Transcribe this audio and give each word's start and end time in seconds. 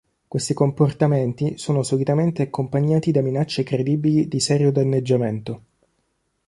Questi 0.27 0.55
comportamenti 0.55 1.59
sono 1.59 1.83
solitamente 1.83 2.41
accompagnati 2.41 3.11
da 3.11 3.21
minacce 3.21 3.61
credibili 3.61 4.27
di 4.27 4.39
serio 4.39 4.71
danneggiamento. 4.71 5.63